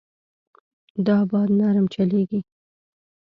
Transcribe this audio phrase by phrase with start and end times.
[1.07, 2.39] دا باد نرم چلېږي.